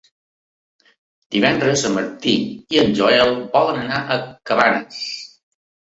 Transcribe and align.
Divendres 1.35 1.83
en 1.89 1.93
Martí 1.97 2.35
i 2.77 2.81
en 2.85 2.97
Joel 3.01 3.37
volen 3.59 3.83
anar 3.85 4.01
a 4.17 4.21
Cabanes. 4.53 5.03